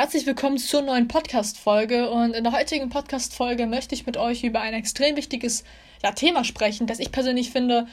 Herzlich 0.00 0.24
willkommen 0.24 0.56
zur 0.56 0.80
neuen 0.80 1.08
Podcast-Folge. 1.08 2.08
Und 2.10 2.34
in 2.34 2.42
der 2.42 2.54
heutigen 2.54 2.88
Podcast-Folge 2.88 3.66
möchte 3.66 3.94
ich 3.94 4.06
mit 4.06 4.16
euch 4.16 4.44
über 4.44 4.62
ein 4.62 4.72
extrem 4.72 5.14
wichtiges 5.14 5.62
ja, 6.02 6.12
Thema 6.12 6.42
sprechen, 6.42 6.86
das 6.86 7.00
ich 7.00 7.12
persönlich 7.12 7.50
finde 7.50 7.86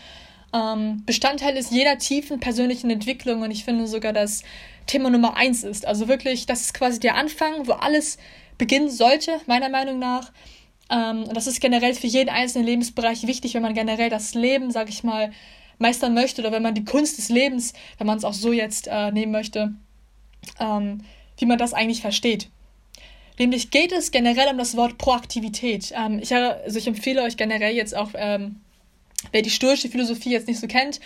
ähm, 0.53 1.03
Bestandteil 1.05 1.57
ist 1.57 1.69
jeder 1.69 1.97
tiefen 1.97 2.39
persönlichen 2.39 2.89
Entwicklung. 2.89 3.41
Und 3.41 3.51
ich 3.51 3.65
finde 3.65 3.87
sogar, 3.87 4.13
dass 4.13 4.43
Thema 4.85 5.09
Nummer 5.09 5.35
eins 5.35 5.65
ist. 5.65 5.85
Also 5.85 6.07
wirklich, 6.07 6.45
das 6.45 6.61
ist 6.61 6.73
quasi 6.73 7.01
der 7.01 7.15
Anfang, 7.15 7.67
wo 7.67 7.73
alles 7.73 8.17
beginnen 8.57 8.89
sollte, 8.89 9.41
meiner 9.45 9.67
Meinung 9.67 9.99
nach. 9.99 10.31
Ähm, 10.89 11.25
und 11.25 11.35
das 11.35 11.45
ist 11.45 11.59
generell 11.59 11.93
für 11.93 12.07
jeden 12.07 12.29
einzelnen 12.29 12.65
Lebensbereich 12.65 13.27
wichtig, 13.27 13.53
wenn 13.53 13.63
man 13.63 13.73
generell 13.73 14.09
das 14.09 14.33
Leben, 14.33 14.71
sag 14.71 14.87
ich 14.87 15.03
mal, 15.03 15.33
meistern 15.77 16.13
möchte 16.13 16.41
oder 16.41 16.53
wenn 16.53 16.63
man 16.63 16.73
die 16.73 16.85
Kunst 16.85 17.17
des 17.17 17.27
Lebens, 17.27 17.73
wenn 17.97 18.07
man 18.07 18.17
es 18.17 18.23
auch 18.23 18.31
so 18.31 18.53
jetzt 18.53 18.87
äh, 18.87 19.11
nehmen 19.11 19.33
möchte, 19.33 19.73
ähm, 20.61 21.01
wie 21.37 21.45
man 21.45 21.57
das 21.57 21.73
eigentlich 21.73 22.01
versteht. 22.01 22.49
Nämlich 23.39 23.69
geht 23.69 23.91
es 23.91 24.11
generell 24.11 24.49
um 24.49 24.57
das 24.57 24.75
Wort 24.75 24.97
Proaktivität. 24.97 25.93
Ähm, 25.95 26.19
ich, 26.21 26.33
also 26.33 26.77
ich 26.77 26.87
empfehle 26.87 27.21
euch 27.21 27.37
generell 27.37 27.75
jetzt 27.75 27.95
auch, 27.95 28.09
ähm, 28.15 28.61
wer 29.31 29.41
die 29.41 29.49
stoische 29.49 29.89
Philosophie 29.89 30.31
jetzt 30.31 30.47
nicht 30.47 30.59
so 30.59 30.67
kennt, 30.67 30.99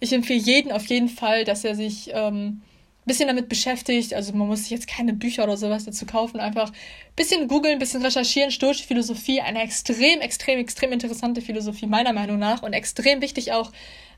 ich 0.00 0.12
empfehle 0.12 0.40
jeden 0.40 0.72
auf 0.72 0.86
jeden 0.86 1.08
Fall, 1.08 1.44
dass 1.44 1.64
er 1.64 1.74
sich 1.74 2.10
ähm, 2.12 2.62
ein 3.02 3.06
bisschen 3.06 3.28
damit 3.28 3.48
beschäftigt. 3.48 4.14
Also 4.14 4.32
man 4.32 4.48
muss 4.48 4.62
sich 4.62 4.70
jetzt 4.70 4.88
keine 4.88 5.12
Bücher 5.12 5.44
oder 5.44 5.56
sowas 5.56 5.84
dazu 5.84 6.06
kaufen, 6.06 6.40
einfach 6.40 6.70
ein 6.70 7.16
bisschen 7.16 7.48
googeln, 7.48 7.74
ein 7.74 7.78
bisschen 7.78 8.02
recherchieren. 8.02 8.50
Stoische 8.50 8.84
Philosophie, 8.84 9.40
eine 9.40 9.62
extrem, 9.62 10.20
extrem, 10.20 10.58
extrem 10.58 10.92
interessante 10.92 11.42
Philosophie 11.42 11.86
meiner 11.86 12.12
Meinung 12.12 12.38
nach 12.38 12.62
und 12.62 12.72
extrem 12.72 13.20
wichtig 13.20 13.52
auch, 13.52 13.72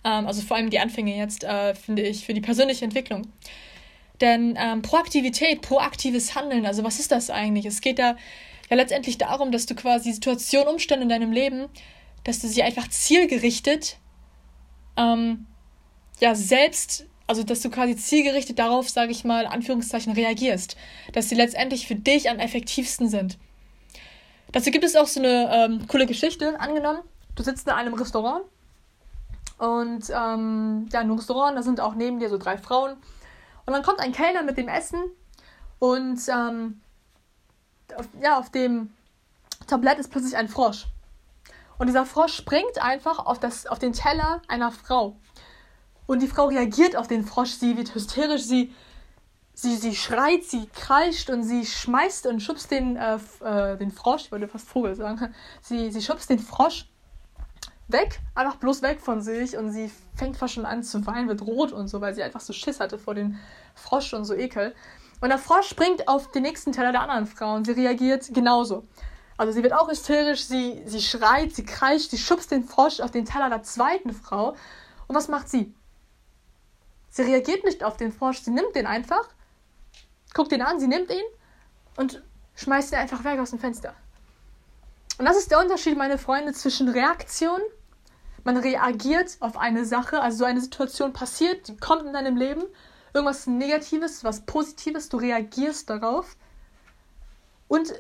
ähm, 0.05 0.27
also 0.27 0.43
vor 0.43 0.57
allem 0.57 0.71
die 0.71 0.79
Anfänge 0.79 1.17
jetzt, 1.17 1.45
äh, 1.45 1.75
finde 1.75 2.03
ich, 2.03 2.25
für 2.25 2.35
die 2.35 2.41
persönliche 2.41 2.85
Entwicklung. 2.85 3.27
Denn 4.23 4.57
ähm, 4.57 4.83
Proaktivität, 4.83 5.63
proaktives 5.63 6.37
Handeln, 6.37 6.65
also 6.65 6.85
was 6.85 7.01
ist 7.01 7.11
das 7.11 7.29
eigentlich? 7.29 7.67
Es 7.67 7.81
geht 7.81 7.99
da 7.99 8.17
ja 8.71 8.77
letztendlich 8.77 9.19
darum, 9.19 9.51
dass 9.51 9.67
du 9.67 9.75
quasi 9.75 10.13
Situationen, 10.13 10.69
Umstände 10.69 11.03
in 11.03 11.09
deinem 11.09 11.33
Leben, 11.33 11.69
dass 12.23 12.39
du 12.39 12.47
sie 12.47 12.63
einfach 12.63 12.89
zielgerichtet, 12.89 13.99
ähm, 14.97 15.47
ja, 16.21 16.37
selbst, 16.37 17.07
also 17.27 17.43
dass 17.43 17.63
du 17.63 17.71
quasi 17.71 17.97
zielgerichtet 17.97 18.61
darauf, 18.61 18.89
sage 18.89 19.11
ich 19.11 19.25
mal, 19.25 19.45
Anführungszeichen, 19.45 20.13
reagierst. 20.13 20.77
Dass 21.13 21.29
sie 21.29 21.35
letztendlich 21.35 21.89
für 21.89 21.97
dich 21.97 22.31
am 22.31 22.39
effektivsten 22.39 23.09
sind. 23.09 23.39
Dazu 24.53 24.71
gibt 24.71 24.85
es 24.85 24.95
auch 24.95 25.09
so 25.09 25.19
eine 25.19 25.51
ähm, 25.53 25.89
coole 25.89 26.07
Geschichte, 26.07 26.61
angenommen, 26.61 27.01
du 27.35 27.43
sitzt 27.43 27.67
in 27.67 27.73
einem 27.73 27.95
Restaurant 27.95 28.45
und 29.59 30.11
ähm, 30.11 30.89
ja, 30.93 31.01
in 31.01 31.09
einem 31.09 31.17
Restaurant, 31.17 31.57
da 31.57 31.63
sind 31.63 31.81
auch 31.81 31.97
neben 31.97 32.21
dir 32.21 32.29
so 32.29 32.39
drei 32.39 32.57
Frauen 32.57 32.97
und 33.67 33.73
dann 33.73 33.83
kommt 33.83 34.01
ein 34.01 34.13
Kellner 34.13 34.43
mit 34.43 34.57
dem 34.57 34.69
Essen 34.69 35.01
und 35.79 36.21
ähm, 36.29 36.81
auf, 37.97 38.09
ja, 38.21 38.39
auf 38.39 38.51
dem 38.51 38.93
Tablett 39.67 39.99
ist 39.99 40.11
plötzlich 40.11 40.37
ein 40.37 40.49
Frosch. 40.49 40.87
Und 41.79 41.87
dieser 41.87 42.07
Frosch 42.07 42.35
springt 42.35 42.81
einfach 42.81 43.19
auf, 43.19 43.39
das, 43.41 43.67
auf 43.67 43.79
den 43.79 43.93
Teller 43.93 44.43
einer 44.49 44.71
Frau. 44.71 45.17
Und 46.07 46.21
die 46.21 46.29
Frau 46.29 46.47
reagiert 46.47 46.97
auf 46.97 47.09
den 47.09 47.25
Frosch, 47.25 47.51
sie 47.51 47.77
wird 47.77 47.95
hysterisch, 47.95 48.43
sie, 48.43 48.75
sie, 49.55 49.77
sie 49.77 49.95
schreit, 49.95 50.45
sie 50.45 50.67
kreischt 50.69 51.31
und 51.31 51.43
sie 51.43 51.65
schmeißt 51.65 52.27
und 52.27 52.41
schubst 52.41 52.71
den, 52.71 52.97
äh, 52.97 53.19
äh, 53.45 53.77
den 53.77 53.91
Frosch, 53.91 54.27
ich 54.27 54.33
wollte 54.33 54.49
fast 54.49 54.69
Vogel 54.69 54.95
sagen, 54.95 55.35
sie, 55.61 55.91
sie 55.91 56.03
schubst 56.03 56.31
den 56.31 56.39
Frosch 56.39 56.87
weg, 57.93 58.21
einfach 58.35 58.57
bloß 58.57 58.83
weg 58.83 59.01
von 59.01 59.21
sich 59.21 59.57
und 59.57 59.71
sie 59.71 59.91
fängt 60.15 60.37
fast 60.37 60.55
schon 60.55 60.67
an 60.67 60.83
zu 60.83 61.07
weinen, 61.07 61.29
wird 61.29 61.43
rot 61.43 61.73
und 61.73 61.89
so, 61.89 62.01
weil 62.01 62.15
sie 62.15 62.23
einfach 62.23 62.41
so 62.41 62.53
Schiss 62.53 62.81
hatte 62.81 62.99
vor 62.99 63.15
dem 63.15 63.39
Frosch 63.75 64.13
und 64.15 64.25
so 64.25 64.35
Ekel. 64.35 64.75
Und 65.21 65.29
der 65.29 65.39
Frosch 65.39 65.69
springt 65.69 66.09
auf 66.09 66.31
den 66.33 66.43
nächsten 66.43 66.73
Teller 66.73 66.93
der 66.93 67.03
anderen 67.03 67.27
Frau 67.27 67.55
und 67.55 67.67
sie 67.67 67.73
reagiert 67.73 68.33
genauso. 68.35 68.85
Also 69.37 69.53
sie 69.53 69.63
wird 69.63 69.73
auch 69.73 69.89
hysterisch, 69.89 70.45
sie, 70.45 70.83
sie 70.87 71.01
schreit, 71.01 71.55
sie 71.55 71.65
kreischt, 71.65 72.11
sie 72.11 72.19
schubst 72.19 72.51
den 72.51 72.65
Frosch 72.65 73.01
auf 73.01 73.11
den 73.11 73.25
Teller 73.25 73.49
der 73.49 73.63
zweiten 73.63 74.13
Frau. 74.13 74.57
Und 75.07 75.17
was 75.17 75.29
macht 75.29 75.49
sie? 75.49 75.75
Sie 77.11 77.23
reagiert 77.23 77.65
nicht 77.65 77.85
auf 77.85 77.97
den 77.97 78.13
Frosch, 78.13 78.41
sie 78.41 78.51
nimmt 78.51 78.75
den 78.75 78.87
einfach, 78.87 79.29
guckt 80.35 80.53
ihn 80.53 80.63
an, 80.63 80.81
sie 80.81 80.89
nimmt 80.89 81.11
ihn 81.11 81.23
und 81.97 82.23
schmeißt 82.57 82.93
ihn 82.93 82.99
einfach 82.99 83.23
weg 83.25 83.39
aus 83.39 83.51
dem 83.51 83.59
Fenster. 83.59 83.95
Und 85.19 85.27
das 85.27 85.37
ist 85.37 85.51
der 85.51 85.61
Unterschied, 85.61 85.97
meine 85.97 86.19
Freunde, 86.19 86.53
zwischen 86.53 86.89
Reaktion 86.89 87.61
man 88.45 88.57
reagiert 88.57 89.37
auf 89.41 89.57
eine 89.57 89.85
Sache, 89.85 90.21
also 90.21 90.39
so 90.39 90.45
eine 90.45 90.61
Situation 90.61 91.13
passiert, 91.13 91.69
die 91.69 91.77
kommt 91.77 92.07
in 92.07 92.13
deinem 92.13 92.37
Leben, 92.37 92.63
irgendwas 93.15 93.47
Negatives, 93.47 94.25
was 94.25 94.41
Positives, 94.43 95.09
du 95.09 95.19
reagierst 95.19 95.91
darauf. 95.91 96.37
Und 97.69 97.93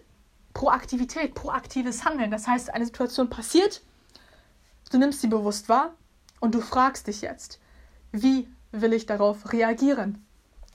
Proaktivität, 0.54 1.34
proaktives 1.34 2.04
Handeln. 2.04 2.30
Das 2.30 2.46
heißt, 2.46 2.72
eine 2.74 2.84
Situation 2.84 3.30
passiert, 3.30 3.82
du 4.90 4.98
nimmst 4.98 5.20
sie 5.20 5.28
bewusst 5.28 5.68
wahr 5.68 5.94
und 6.40 6.54
du 6.54 6.60
fragst 6.60 7.06
dich 7.06 7.22
jetzt, 7.22 7.58
wie 8.10 8.48
will 8.70 8.92
ich 8.92 9.06
darauf 9.06 9.52
reagieren? 9.52 10.24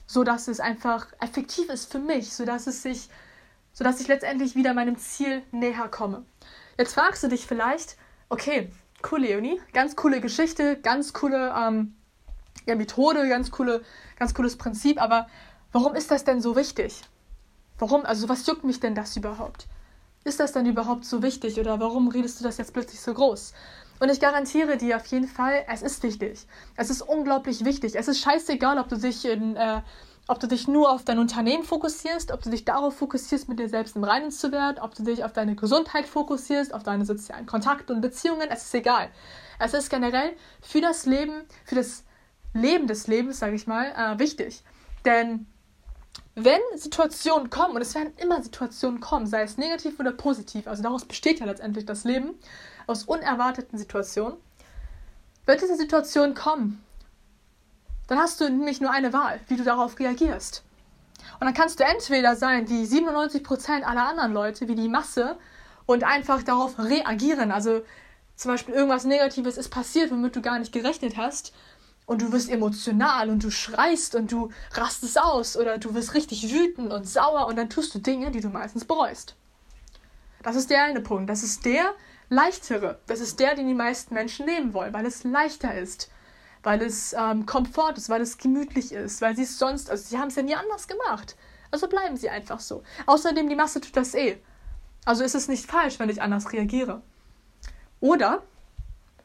So 0.06 0.24
dass 0.24 0.48
es 0.48 0.58
einfach 0.58 1.06
effektiv 1.20 1.68
ist 1.68 1.92
für 1.92 1.98
mich, 1.98 2.32
so 2.32 2.44
dass 2.44 2.66
es 2.66 2.82
sich, 2.82 3.08
so 3.72 3.84
dass 3.84 4.00
ich 4.00 4.08
letztendlich 4.08 4.56
wieder 4.56 4.74
meinem 4.74 4.96
Ziel 4.96 5.42
näher 5.52 5.88
komme. 5.88 6.24
Jetzt 6.78 6.94
fragst 6.94 7.22
du 7.22 7.28
dich 7.28 7.46
vielleicht, 7.46 7.96
okay, 8.28 8.70
cool, 9.10 9.20
Leonie. 9.20 9.60
Ganz 9.72 9.96
coole 9.96 10.20
Geschichte, 10.20 10.76
ganz 10.76 11.12
coole 11.12 11.54
ähm, 11.56 11.94
ja, 12.66 12.74
Methode, 12.74 13.28
ganz, 13.28 13.50
coole, 13.50 13.82
ganz 14.16 14.34
cooles 14.34 14.56
Prinzip. 14.56 15.00
Aber 15.00 15.28
warum 15.72 15.94
ist 15.94 16.10
das 16.10 16.24
denn 16.24 16.40
so 16.40 16.56
wichtig? 16.56 17.02
Warum? 17.78 18.04
Also, 18.04 18.28
was 18.28 18.46
juckt 18.46 18.64
mich 18.64 18.80
denn 18.80 18.94
das 18.94 19.16
überhaupt? 19.16 19.66
Ist 20.24 20.40
das 20.40 20.52
denn 20.52 20.66
überhaupt 20.66 21.04
so 21.04 21.22
wichtig 21.22 21.58
oder 21.58 21.80
warum 21.80 22.08
redest 22.08 22.40
du 22.40 22.44
das 22.44 22.58
jetzt 22.58 22.72
plötzlich 22.72 23.00
so 23.00 23.14
groß? 23.14 23.54
Und 24.00 24.10
ich 24.10 24.20
garantiere 24.20 24.76
dir 24.76 24.96
auf 24.96 25.06
jeden 25.06 25.26
Fall, 25.26 25.64
es 25.68 25.82
ist 25.82 26.02
wichtig. 26.02 26.46
Es 26.76 26.90
ist 26.90 27.02
unglaublich 27.02 27.64
wichtig. 27.64 27.94
Es 27.96 28.08
ist 28.08 28.20
scheißegal, 28.20 28.78
ob 28.78 28.88
du 28.88 28.96
dich 28.96 29.24
in 29.24 29.56
äh, 29.56 29.80
ob 30.28 30.38
du 30.40 30.46
dich 30.46 30.68
nur 30.68 30.92
auf 30.92 31.04
dein 31.04 31.18
Unternehmen 31.18 31.64
fokussierst, 31.64 32.32
ob 32.32 32.42
du 32.42 32.50
dich 32.50 32.64
darauf 32.66 32.96
fokussierst, 32.96 33.48
mit 33.48 33.58
dir 33.58 33.68
selbst 33.68 33.96
im 33.96 34.04
Reinen 34.04 34.30
zu 34.30 34.52
werden, 34.52 34.78
ob 34.78 34.94
du 34.94 35.02
dich 35.02 35.24
auf 35.24 35.32
deine 35.32 35.56
Gesundheit 35.56 36.06
fokussierst, 36.06 36.74
auf 36.74 36.82
deine 36.82 37.06
sozialen 37.06 37.46
Kontakte 37.46 37.94
und 37.94 38.02
Beziehungen, 38.02 38.48
es 38.50 38.64
ist 38.64 38.74
egal. 38.74 39.08
Es 39.58 39.72
ist 39.72 39.88
generell 39.88 40.36
für 40.60 40.82
das 40.82 41.06
Leben, 41.06 41.44
für 41.64 41.76
das 41.76 42.04
Leben 42.52 42.86
des 42.86 43.06
Lebens, 43.06 43.38
sage 43.38 43.56
ich 43.56 43.66
mal, 43.66 43.86
äh, 43.96 44.18
wichtig. 44.18 44.62
Denn 45.06 45.46
wenn 46.34 46.60
Situationen 46.76 47.48
kommen, 47.48 47.74
und 47.74 47.82
es 47.82 47.94
werden 47.94 48.12
immer 48.18 48.42
Situationen 48.42 49.00
kommen, 49.00 49.26
sei 49.26 49.42
es 49.42 49.56
negativ 49.56 49.98
oder 49.98 50.12
positiv, 50.12 50.68
also 50.68 50.82
daraus 50.82 51.06
besteht 51.06 51.40
ja 51.40 51.46
letztendlich 51.46 51.86
das 51.86 52.04
Leben, 52.04 52.34
aus 52.86 53.04
unerwarteten 53.04 53.78
Situationen, 53.78 54.36
wird 55.46 55.62
diese 55.62 55.76
Situation 55.76 56.34
kommen, 56.34 56.84
dann 58.08 58.18
hast 58.18 58.40
du 58.40 58.48
nämlich 58.48 58.80
nur 58.80 58.90
eine 58.90 59.12
Wahl, 59.12 59.38
wie 59.46 59.56
du 59.56 59.62
darauf 59.62 59.98
reagierst. 59.98 60.64
Und 61.38 61.46
dann 61.46 61.54
kannst 61.54 61.78
du 61.78 61.84
entweder 61.84 62.34
sein 62.34 62.68
wie 62.68 62.84
97% 62.84 63.82
aller 63.82 64.08
anderen 64.08 64.32
Leute, 64.32 64.66
wie 64.66 64.74
die 64.74 64.88
Masse, 64.88 65.36
und 65.86 66.04
einfach 66.04 66.42
darauf 66.42 66.78
reagieren. 66.78 67.52
Also 67.52 67.82
zum 68.34 68.50
Beispiel 68.50 68.74
irgendwas 68.74 69.04
Negatives 69.04 69.56
ist 69.56 69.68
passiert, 69.68 70.10
womit 70.10 70.36
du 70.36 70.42
gar 70.42 70.58
nicht 70.58 70.72
gerechnet 70.72 71.16
hast. 71.16 71.54
Und 72.06 72.22
du 72.22 72.32
wirst 72.32 72.50
emotional 72.50 73.28
und 73.28 73.44
du 73.44 73.50
schreist 73.50 74.14
und 74.14 74.32
du 74.32 74.50
rastest 74.72 75.20
aus 75.20 75.58
oder 75.58 75.76
du 75.76 75.94
wirst 75.94 76.14
richtig 76.14 76.50
wütend 76.50 76.90
und 76.90 77.06
sauer 77.06 77.46
und 77.46 77.56
dann 77.56 77.68
tust 77.68 77.94
du 77.94 77.98
Dinge, 77.98 78.30
die 78.30 78.40
du 78.40 78.48
meistens 78.48 78.86
bereust. 78.86 79.36
Das 80.42 80.56
ist 80.56 80.70
der 80.70 80.84
eine 80.84 81.02
Punkt. 81.02 81.28
Das 81.28 81.42
ist 81.42 81.66
der 81.66 81.94
leichtere. 82.30 82.98
Das 83.06 83.20
ist 83.20 83.38
der, 83.40 83.54
den 83.54 83.68
die 83.68 83.74
meisten 83.74 84.14
Menschen 84.14 84.46
nehmen 84.46 84.72
wollen, 84.72 84.94
weil 84.94 85.04
es 85.04 85.24
leichter 85.24 85.74
ist 85.78 86.10
weil 86.62 86.82
es 86.82 87.12
ähm, 87.12 87.46
Komfort 87.46 87.94
ist, 87.96 88.08
weil 88.08 88.20
es 88.20 88.38
gemütlich 88.38 88.92
ist, 88.92 89.20
weil 89.20 89.36
sie 89.36 89.42
es 89.42 89.58
sonst, 89.58 89.90
also 89.90 90.04
sie 90.04 90.18
haben 90.18 90.28
es 90.28 90.36
ja 90.36 90.42
nie 90.42 90.54
anders 90.54 90.88
gemacht. 90.88 91.36
Also 91.70 91.88
bleiben 91.88 92.16
sie 92.16 92.30
einfach 92.30 92.60
so. 92.60 92.82
Außerdem, 93.06 93.48
die 93.48 93.54
Masse 93.54 93.80
tut 93.80 93.96
das 93.96 94.14
eh. 94.14 94.38
Also 95.04 95.24
ist 95.24 95.34
es 95.34 95.48
nicht 95.48 95.66
falsch, 95.66 95.98
wenn 95.98 96.08
ich 96.08 96.22
anders 96.22 96.52
reagiere. 96.52 97.02
Oder, 98.00 98.42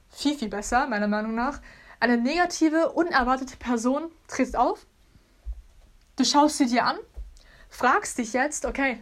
viel, 0.09 0.37
viel 0.37 0.49
besser, 0.49 0.87
meiner 0.87 1.07
Meinung 1.07 1.35
nach, 1.35 1.61
eine 1.99 2.17
negative, 2.17 2.91
unerwartete 2.91 3.57
Person 3.57 4.11
tritt 4.27 4.55
auf, 4.55 4.85
du 6.17 6.25
schaust 6.25 6.57
sie 6.57 6.65
dir 6.65 6.85
an, 6.85 6.97
fragst 7.69 8.17
dich 8.17 8.33
jetzt, 8.33 8.65
okay, 8.65 9.01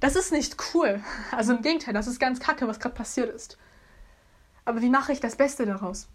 das 0.00 0.16
ist 0.16 0.32
nicht 0.32 0.56
cool. 0.74 1.02
Also 1.30 1.54
im 1.54 1.62
Gegenteil, 1.62 1.94
das 1.94 2.06
ist 2.06 2.20
ganz 2.20 2.40
kacke, 2.40 2.66
was 2.66 2.80
gerade 2.80 2.94
passiert 2.94 3.34
ist. 3.34 3.58
Aber 4.64 4.80
wie 4.82 4.90
mache 4.90 5.12
ich 5.12 5.20
das 5.20 5.36
Beste 5.36 5.64
daraus? 5.64 6.08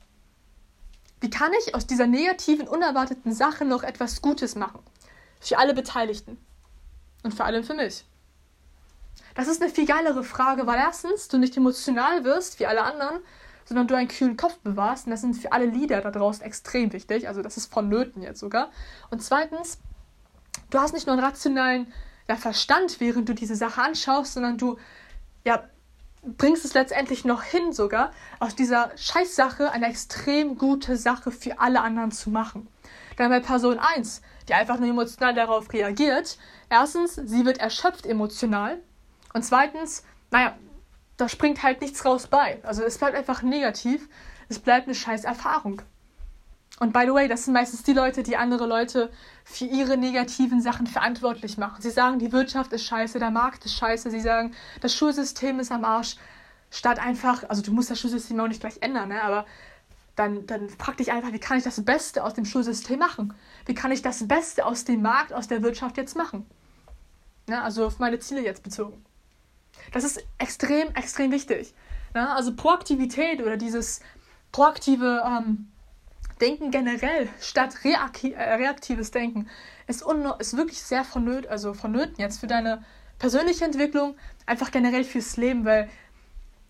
Wie 1.24 1.30
kann 1.30 1.54
ich 1.54 1.74
aus 1.74 1.88
dieser 1.88 2.06
negativen, 2.06 2.68
unerwarteten 2.68 3.32
Sache 3.32 3.64
noch 3.64 3.84
etwas 3.84 4.22
Gutes 4.22 4.56
machen? 4.56 4.82
Für 5.40 5.58
alle 5.58 5.74
Beteiligten. 5.74 6.38
Und 7.24 7.34
vor 7.34 7.46
allem 7.46 7.64
für 7.64 7.76
mich. 7.76 8.04
Das 9.34 9.48
ist 9.48 9.62
eine 9.62 9.72
viel 9.72 9.86
geilere 9.86 10.26
Frage, 10.26 10.68
weil 10.68 10.80
erstens 10.80 11.30
du 11.30 11.38
nicht 11.38 11.56
emotional 11.56 12.26
wirst 12.26 12.60
wie 12.60 12.66
alle 12.66 12.84
anderen, 12.84 13.22
sondern 13.64 13.88
du 13.88 13.96
einen 13.96 14.10
kühlen 14.10 14.36
Kopf 14.36 14.58
bewahrst. 14.58 15.06
Und 15.06 15.12
das 15.12 15.22
sind 15.22 15.36
für 15.36 15.54
alle 15.54 15.68
Lieder 15.68 16.02
da 16.02 16.12
draußen 16.12 16.44
extrem 16.44 16.92
wichtig. 16.92 17.30
Also 17.30 17.42
das 17.42 17.56
ist 17.56 17.72
vonnöten 17.72 18.22
jetzt 18.22 18.42
sogar. 18.42 18.70
Und 19.10 19.24
zweitens, 19.24 19.78
du 20.72 20.80
hast 20.80 20.94
nicht 20.94 21.08
nur 21.08 21.16
einen 21.16 21.24
rationalen 21.24 21.94
ja, 22.28 22.36
Verstand, 22.36 23.00
während 23.00 23.30
du 23.30 23.34
diese 23.34 23.56
Sache 23.56 23.82
anschaust, 23.82 24.34
sondern 24.34 24.58
du 24.58 24.78
ja, 25.46 25.64
bringst 26.24 26.66
es 26.66 26.74
letztendlich 26.74 27.26
noch 27.26 27.44
hin, 27.44 27.74
sogar 27.74 28.12
aus 28.40 28.56
dieser 28.56 28.92
Scheißsache 28.96 29.72
eine 29.72 29.88
extrem 29.88 30.58
gute 30.58 30.98
Sache 30.98 31.32
für 31.32 31.60
alle 31.60 31.82
anderen 31.82 32.12
zu 32.12 32.30
machen. 32.30 32.68
Dann 33.18 33.30
bei 33.30 33.40
Person 33.40 33.80
1, 33.80 34.22
die 34.48 34.54
einfach 34.54 34.80
nur 34.80 34.90
emotional 34.90 35.34
darauf 35.34 35.72
reagiert, 35.72 36.38
erstens, 36.70 37.16
sie 37.16 37.46
wird 37.46 37.60
erschöpft 37.60 38.06
emotional 38.06 38.80
und 39.34 39.44
zweitens, 39.44 40.04
naja, 40.32 40.58
da 41.18 41.30
springt 41.30 41.62
halt 41.62 41.82
nichts 41.82 42.06
raus 42.06 42.28
bei. 42.28 42.60
Also 42.64 42.84
es 42.84 42.98
bleibt 42.98 43.16
einfach 43.16 43.42
negativ, 43.44 44.10
es 44.50 44.60
bleibt 44.60 44.88
eine 44.88 44.96
scheiß 44.96 45.26
Erfahrung. 45.26 45.82
Und 46.80 46.92
by 46.92 47.04
the 47.06 47.14
way, 47.14 47.28
das 47.28 47.46
sind 47.46 47.54
meistens 47.54 47.84
die 47.84 47.94
Leute, 47.94 48.24
die 48.24 48.36
andere 48.36 48.66
Leute 48.66 49.12
für 49.46 49.66
ihre 49.66 49.96
negativen 49.96 50.62
Sachen 50.62 50.88
verantwortlich 50.88 51.58
machen. 51.58 51.82
Sie 51.82 51.92
sagen, 51.92 52.20
die 52.20 52.32
Wirtschaft 52.32 52.74
ist 52.74 52.86
scheiße, 52.86 53.20
der 53.20 53.32
Markt 53.32 53.64
ist 53.66 53.76
scheiße, 53.76 54.10
sie 54.10 54.20
sagen, 54.20 54.54
das 54.82 54.96
Schulsystem 54.96 55.60
ist 55.60 55.72
am 55.72 55.86
Arsch. 55.86 56.16
Statt 56.72 56.98
einfach, 56.98 57.48
also 57.50 57.62
du 57.62 57.72
musst 57.72 57.92
das 57.92 58.00
Schulsystem 58.00 58.40
auch 58.40 58.48
nicht 58.48 58.62
gleich 58.62 58.82
ändern, 58.82 59.10
ne? 59.10 59.22
aber 59.22 59.46
dann, 60.16 60.46
dann 60.48 60.70
frag 60.70 60.98
dich 60.98 61.12
einfach, 61.12 61.32
wie 61.32 61.40
kann 61.40 61.58
ich 61.58 61.64
das 61.64 61.84
Beste 61.86 62.24
aus 62.24 62.34
dem 62.34 62.46
Schulsystem 62.46 62.98
machen? 62.98 63.34
Wie 63.66 63.76
kann 63.76 63.92
ich 63.92 64.02
das 64.02 64.28
Beste 64.28 64.66
aus 64.66 64.84
dem 64.84 65.02
Markt, 65.04 65.34
aus 65.34 65.48
der 65.48 65.62
Wirtschaft 65.62 65.98
jetzt 65.98 66.16
machen? 66.16 66.46
Ne? 67.48 67.62
Also 67.62 67.86
auf 67.86 68.00
meine 68.00 68.20
Ziele 68.20 68.44
jetzt 68.44 68.64
bezogen. 68.64 69.06
Das 69.92 70.04
ist 70.04 70.24
extrem, 70.38 70.94
extrem 70.96 71.32
wichtig. 71.32 71.74
Ne? 72.14 72.30
Also 72.30 72.56
Proaktivität 72.56 73.42
oder 73.42 73.58
dieses 73.58 74.02
proaktive 74.52 75.24
ähm, 75.26 75.72
Denken 76.44 76.72
generell 76.72 77.30
statt 77.40 77.76
äh, 77.84 78.54
reaktives 78.56 79.12
Denken 79.12 79.48
ist, 79.88 80.04
ist 80.40 80.58
wirklich 80.58 80.84
sehr 80.84 81.06
vonnöten, 81.06 81.50
also 81.50 81.74
vonnöten 81.74 82.16
jetzt 82.18 82.42
für 82.42 82.48
deine 82.48 82.84
persönliche 83.18 83.64
Entwicklung, 83.64 84.18
einfach 84.46 84.70
generell 84.72 85.06
fürs 85.06 85.38
Leben, 85.38 85.64
weil 85.64 85.90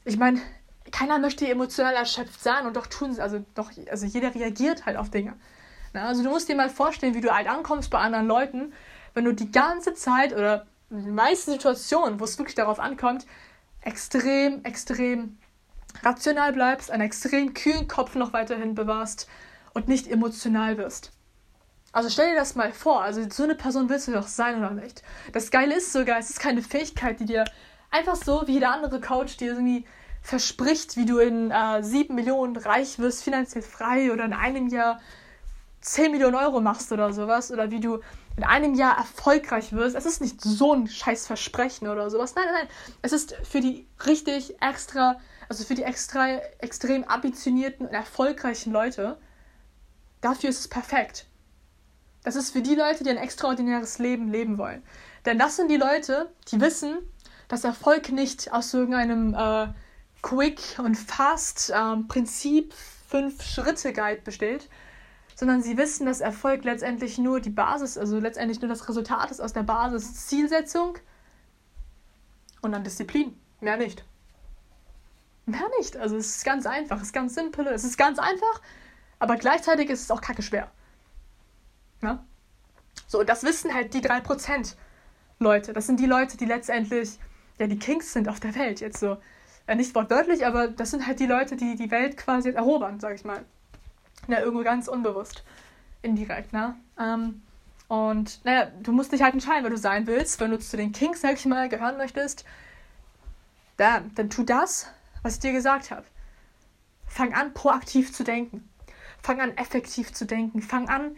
ich 0.06 0.18
meine, 0.18 0.40
keiner 0.92 1.18
möchte 1.18 1.50
emotional 1.50 1.96
erschöpft 1.96 2.44
sein 2.44 2.68
und 2.68 2.76
doch 2.76 2.86
tun 2.86 3.14
sie, 3.14 3.22
also 3.22 3.44
doch, 3.56 3.72
also 3.90 4.06
jeder 4.06 4.36
reagiert 4.36 4.86
halt 4.86 4.96
auf 4.96 5.10
Dinge. 5.10 5.34
Na, 5.92 6.08
also 6.08 6.22
du 6.22 6.30
musst 6.30 6.50
dir 6.50 6.56
mal 6.56 6.70
vorstellen, 6.70 7.16
wie 7.16 7.22
du 7.22 7.36
halt 7.36 7.48
ankommst 7.48 7.90
bei 7.90 7.98
anderen 7.98 8.28
Leuten, 8.28 8.74
wenn 9.16 9.26
du 9.26 9.34
die 9.34 9.52
ganze 9.52 9.96
Zeit 9.96 10.34
oder 10.34 10.68
in 10.92 11.06
den 11.06 11.16
meisten 11.16 11.52
Situationen, 11.52 12.20
wo 12.20 12.26
es 12.26 12.38
wirklich 12.38 12.56
darauf 12.56 12.80
ankommt, 12.80 13.26
extrem, 13.82 14.64
extrem 14.66 15.40
rational 16.04 16.54
bleibst, 16.54 16.92
einen 16.92 17.02
extrem 17.02 17.56
kühlen 17.56 17.88
Kopf 17.88 18.14
noch 18.14 18.34
weiterhin 18.34 18.76
bewahrst 18.76 19.28
und 19.74 19.88
nicht 19.88 20.08
emotional 20.08 20.78
wirst. 20.78 21.12
Also 21.92 22.10
stell 22.10 22.32
dir 22.32 22.40
das 22.40 22.56
mal 22.56 22.72
vor, 22.72 23.04
also 23.04 23.22
so 23.30 23.44
eine 23.44 23.56
Person 23.56 23.88
willst 23.88 24.08
du 24.08 24.14
doch 24.14 24.28
sein 24.28 24.58
oder 24.58 24.72
nicht. 24.72 25.04
Das 25.32 25.52
Geile 25.52 25.76
ist 25.76 25.94
sogar, 25.94 26.18
es 26.18 26.32
ist 26.32 26.40
keine 26.40 26.64
Fähigkeit, 26.64 27.20
die 27.20 27.26
dir 27.26 27.46
einfach 27.92 28.16
so 28.16 28.44
wie 28.48 28.54
jeder 28.54 28.74
andere 28.74 29.00
Coach 29.00 29.38
dir 29.38 29.52
irgendwie 29.54 29.86
verspricht, 30.24 30.98
wie 30.98 31.06
du 31.06 31.20
in 31.20 31.52
äh, 31.52 31.84
7 31.84 32.16
Millionen 32.16 32.56
reich 32.56 32.98
wirst, 32.98 33.24
finanziell 33.24 33.64
frei 33.64 34.12
oder 34.12 34.26
in 34.26 34.34
einem 34.34 34.70
Jahr 34.70 35.00
10 35.82 36.12
Millionen 36.12 36.36
Euro 36.36 36.62
machst 36.62 36.92
oder 36.92 37.14
sowas 37.14 37.52
oder 37.52 37.70
wie 37.70 37.82
du 37.82 38.00
in 38.38 38.44
einem 38.44 38.74
Jahr 38.74 38.98
erfolgreich 38.98 39.74
wirst. 39.74 39.96
Es 39.96 40.06
ist 40.06 40.22
nicht 40.22 40.42
so 40.42 40.74
ein 40.74 40.88
scheiß 40.88 41.28
Versprechen 41.28 41.88
oder 41.88 42.10
sowas. 42.10 42.34
Nein, 42.36 42.46
nein, 42.46 42.56
nein. 42.62 42.68
Es 43.02 43.12
ist 43.12 43.36
für 43.44 43.60
die 43.60 43.86
richtig 44.06 44.56
extra, 44.62 45.20
also 45.50 45.64
für 45.64 45.76
die 45.76 45.84
extra 45.84 46.38
extrem 46.60 47.04
ambitionierten 47.04 47.86
und 47.86 47.94
erfolgreichen 47.94 48.72
Leute 48.72 49.18
Dafür 50.24 50.50
ist 50.50 50.60
es 50.62 50.68
perfekt. 50.70 51.28
Das 52.24 52.38
ist 52.38 52.52
für 52.52 52.62
die 52.62 52.76
Leute, 52.76 53.04
die 53.04 53.10
ein 53.10 53.18
extraordinäres 53.18 54.00
Leben 54.00 54.32
leben 54.32 54.58
wollen. 54.58 54.82
Denn 55.26 55.38
das 55.38 55.58
sind 55.58 55.70
die 55.70 55.76
Leute, 55.76 56.32
die 56.50 56.62
wissen, 56.62 56.98
dass 57.50 57.66
Erfolg 57.66 58.10
nicht 58.10 58.54
aus 58.54 58.74
irgendeinem 58.74 59.34
äh, 59.34 59.68
Quick 60.22 60.80
und 60.80 60.96
Fast 60.96 61.72
äh, 61.72 61.98
Prinzip 62.08 62.74
fünf 62.74 63.44
Schritte 63.44 63.92
Guide 63.92 64.22
besteht, 64.22 64.70
sondern 65.36 65.62
sie 65.62 65.76
wissen, 65.76 66.06
dass 66.06 66.22
Erfolg 66.22 66.64
letztendlich 66.64 67.18
nur 67.18 67.42
die 67.42 67.50
Basis, 67.50 67.98
also 67.98 68.18
letztendlich 68.18 68.62
nur 68.62 68.70
das 68.70 68.88
Resultat 68.88 69.30
ist 69.30 69.42
aus 69.42 69.52
der 69.52 69.64
Basis 69.64 70.28
Zielsetzung 70.28 70.98
und 72.62 72.72
dann 72.72 72.86
Disziplin. 72.86 73.38
Mehr 73.60 73.76
nicht. 73.76 74.06
Mehr 75.46 75.70
nicht. 75.80 75.98
Also 75.98 76.16
es 76.16 76.38
ist 76.38 76.46
ganz 76.46 76.66
einfach, 76.66 76.96
es 76.96 77.08
ist 77.08 77.14
ganz 77.14 77.36
simpel, 77.36 77.68
es 77.68 77.84
ist 77.84 77.98
ganz 77.98 78.20
einfach 78.20 78.62
aber 79.24 79.38
gleichzeitig 79.38 79.90
ist 79.90 80.02
es 80.02 80.12
auch 80.12 80.20
kacke 80.20 80.42
schwer. 80.42 80.70
Ja? 82.02 82.26
So, 83.08 83.22
und 83.22 83.30
das 83.30 83.44
wissen 83.44 83.74
halt 83.74 83.94
die 83.94 84.02
3% 84.02 84.76
Leute. 85.40 85.72
Das 85.72 85.88
sind 85.88 86.02
die 86.02 86.06
Leute, 86.06 86.36
die 86.36 86.44
letztendlich 86.44 87.18
ja 87.58 87.68
die 87.68 87.80
Kings 87.80 88.12
sind 88.12 88.28
auf 88.28 88.42
der 88.42 88.54
Welt. 88.56 88.82
Jetzt 88.82 89.00
so, 89.00 89.16
ja, 89.66 89.76
nicht 89.76 89.96
wortwörtlich, 89.96 90.46
aber 90.46 90.68
das 90.68 90.92
sind 90.92 91.08
halt 91.08 91.22
die 91.22 91.26
Leute, 91.26 91.56
die 91.56 91.78
die 91.78 91.90
Welt 91.90 92.18
quasi 92.18 92.50
erobern, 92.50 93.00
sag 93.00 93.16
ich 93.16 93.24
mal. 93.24 93.46
Ja, 94.28 94.42
irgendwo 94.42 94.62
ganz 94.62 94.90
unbewusst. 94.90 95.46
Indirekt, 96.02 96.52
ne? 96.52 96.76
Ähm, 97.00 97.44
und 97.88 98.44
naja, 98.44 98.72
du 98.82 98.92
musst 98.92 99.14
dich 99.14 99.22
halt 99.22 99.36
entscheiden, 99.36 99.64
wer 99.64 99.70
du 99.70 99.78
sein 99.78 100.06
willst. 100.06 100.42
Wenn 100.42 100.52
du 100.52 100.60
zu 100.60 100.76
den 100.76 100.92
Kings, 100.92 101.22
sag 101.22 101.36
ich 101.36 101.46
mal, 101.46 101.70
gehören 101.70 101.96
möchtest, 101.96 102.44
dann, 103.78 104.14
dann 104.16 104.30
tu 104.30 104.44
das, 104.44 104.90
was 105.22 105.36
ich 105.36 105.40
dir 105.40 105.54
gesagt 105.54 105.92
habe. 105.92 106.04
Fang 107.08 107.34
an, 107.34 107.54
proaktiv 107.54 108.12
zu 108.12 108.26
denken. 108.26 108.68
Fang 109.24 109.42
an, 109.42 109.58
effektiv 109.58 110.14
zu 110.14 110.26
denken. 110.26 110.62
Fang 110.62 110.90
an, 110.90 111.16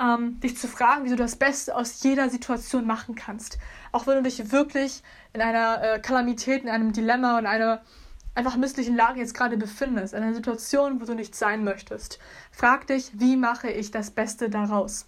ähm, 0.00 0.38
dich 0.40 0.56
zu 0.56 0.68
fragen, 0.68 1.04
wie 1.04 1.10
du 1.10 1.16
das 1.16 1.36
Beste 1.36 1.74
aus 1.74 2.02
jeder 2.04 2.30
Situation 2.30 2.86
machen 2.86 3.16
kannst. 3.16 3.58
Auch 3.90 4.06
wenn 4.06 4.14
du 4.14 4.22
dich 4.22 4.52
wirklich 4.52 5.02
in 5.32 5.40
einer 5.42 5.82
äh, 5.82 5.98
Kalamität, 5.98 6.62
in 6.62 6.68
einem 6.68 6.92
Dilemma 6.92 7.36
und 7.36 7.46
einer 7.46 7.82
einfach 8.36 8.56
misslichen 8.56 8.94
Lage 8.94 9.18
jetzt 9.18 9.34
gerade 9.34 9.56
befindest, 9.56 10.14
in 10.14 10.22
einer 10.22 10.34
Situation, 10.34 11.00
wo 11.00 11.04
du 11.04 11.14
nicht 11.14 11.34
sein 11.34 11.64
möchtest. 11.64 12.20
Frag 12.52 12.86
dich, 12.86 13.10
wie 13.14 13.36
mache 13.36 13.68
ich 13.68 13.90
das 13.90 14.12
Beste 14.12 14.48
daraus? 14.48 15.06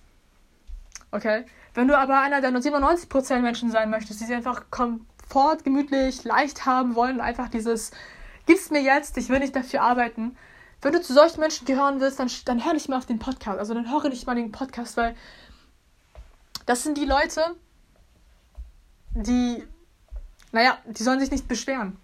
Okay? 1.13 1.45
Wenn 1.73 1.87
du 1.87 1.97
aber 1.97 2.21
einer 2.21 2.41
der 2.41 2.51
97% 2.51 3.39
Menschen 3.39 3.71
sein 3.71 3.91
möchtest, 3.91 4.21
die 4.21 4.25
sich 4.25 4.35
einfach 4.35 4.65
komfort, 4.73 5.63
gemütlich, 5.63 6.25
leicht 6.25 6.67
haben 6.67 6.97
wollen, 6.97 7.21
einfach 7.21 7.49
dieses, 7.49 7.93
gib's 8.47 8.71
mir 8.71 8.83
jetzt, 8.83 9.17
ich 9.17 9.29
will 9.29 9.39
nicht 9.39 9.55
dafür 9.55 9.83
arbeiten, 9.83 10.37
wenn 10.83 10.93
du 10.93 11.03
zu 11.03 11.13
solchen 11.13 11.41
Menschen 11.41 11.67
gehören 11.67 12.01
willst, 12.01 12.19
dann, 12.19 12.31
dann 12.45 12.65
hör 12.65 12.73
nicht 12.73 12.89
mal 12.89 12.99
auf 12.99 13.07
den 13.07 13.19
Podcast. 13.19 13.59
Also 13.59 13.75
dann 13.75 13.91
höre 13.91 14.09
nicht 14.09 14.27
mal 14.27 14.35
den 14.35 14.53
Podcast, 14.53 14.97
weil 14.97 15.15
das 16.67 16.83
sind 16.83 16.97
die 16.97 17.05
Leute, 17.05 17.43
die, 19.11 19.65
naja, 20.53 20.79
die 20.87 21.03
sollen 21.03 21.21
sich 21.21 21.31
nicht 21.31 21.49
beschweren. 21.49 21.97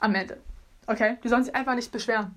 Am 0.00 0.14
Ende. 0.14 0.38
Okay? 0.86 1.18
Die 1.22 1.28
sollen 1.28 1.44
sich 1.44 1.54
einfach 1.54 1.74
nicht 1.74 1.92
beschweren. 1.92 2.34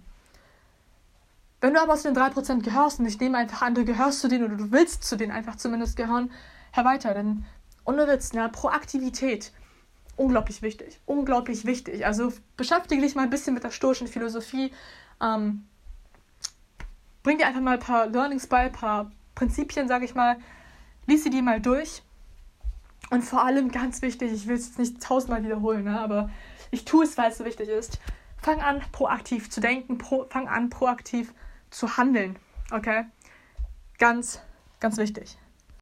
Wenn 1.62 1.74
du 1.74 1.82
aber 1.82 1.96
zu 1.96 2.12
den 2.12 2.16
3% 2.16 2.62
gehörst 2.62 3.00
und 3.00 3.08
ich 3.08 3.20
nehme 3.20 3.38
einfach 3.38 3.64
an, 3.64 3.74
du 3.74 3.84
gehörst 3.86 4.20
zu 4.20 4.28
denen 4.28 4.46
oder 4.46 4.56
du 4.56 4.72
willst 4.72 5.04
zu 5.04 5.16
denen 5.16 5.32
einfach 5.32 5.56
zumindest 5.56 5.98
gehören, 5.98 6.32
hör 6.74 6.86
weiter. 6.86 7.14
Denn 7.14 7.46
ohne 7.86 8.08
Witz, 8.08 8.34
ne, 8.34 8.48
Proaktivität, 8.50 9.52
unglaublich 10.16 10.62
wichtig. 10.62 11.00
Unglaublich 11.06 11.66
wichtig. 11.66 12.06
Also 12.06 12.32
beschäftige 12.56 13.02
dich 13.02 13.16
mal 13.16 13.24
ein 13.24 13.30
bisschen 13.30 13.54
mit 13.54 13.64
der 13.64 13.72
stoischen 13.72 14.08
Philosophie, 14.08 14.72
ähm, 15.22 15.66
bring 17.26 17.40
dir 17.40 17.48
einfach 17.48 17.60
mal 17.60 17.74
ein 17.74 17.80
paar 17.80 18.06
Learnings 18.06 18.46
bei, 18.46 18.68
ein 18.68 18.72
paar 18.72 19.12
Prinzipien, 19.34 19.88
sage 19.88 20.06
ich 20.06 20.14
mal. 20.14 20.38
Lies 21.08 21.24
dir 21.24 21.42
mal 21.42 21.60
durch. 21.60 22.04
Und 23.10 23.24
vor 23.24 23.44
allem 23.44 23.72
ganz 23.72 24.04
wichtig, 24.04 24.32
ich 24.32 24.48
will 24.48 24.56
es 24.56 24.68
jetzt 24.68 24.80
nicht 24.80 25.02
tausendmal 25.02 25.44
wiederholen, 25.44 25.86
ne, 25.86 26.00
aber 26.00 26.30
ich 26.70 26.86
tue 26.86 27.04
es, 27.04 27.18
weil 27.18 27.32
es 27.32 27.40
so 27.40 27.46
wichtig 27.46 27.68
ist. 27.68 28.00
Fang 28.38 28.62
an, 28.62 28.80
proaktiv 28.92 29.50
zu 29.50 29.60
denken, 29.60 29.98
pro, 29.98 30.26
fang 30.30 30.48
an, 30.48 30.70
proaktiv 30.70 31.34
zu 31.72 31.98
handeln. 31.98 32.38
Okay? 32.72 33.06
Ganz, 33.98 34.40
ganz 34.80 34.98
wichtig. 34.98 35.36